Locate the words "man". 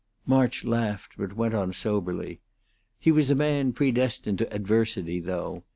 3.35-3.71